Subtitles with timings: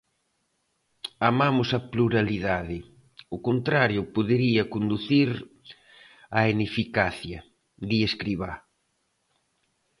[1.29, 2.77] Amamos a pluralidade:
[3.35, 5.29] o contrario podería conducir
[6.37, 7.39] á ineficacia
[7.89, 8.53] di Escrivá.